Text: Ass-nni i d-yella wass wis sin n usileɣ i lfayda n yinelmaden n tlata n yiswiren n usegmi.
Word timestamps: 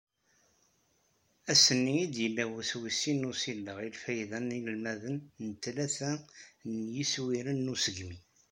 Ass-nni 1.51 1.93
i 2.05 2.07
d-yella 2.13 2.43
wass 2.51 2.71
wis 2.79 2.97
sin 3.01 3.17
n 3.25 3.29
usileɣ 3.31 3.77
i 3.87 3.89
lfayda 3.95 4.37
n 4.39 4.53
yinelmaden 4.55 5.17
n 5.45 5.47
tlata 5.61 6.11
n 6.71 6.73
yiswiren 6.95 7.59
n 7.67 7.73
usegmi. 7.73 8.17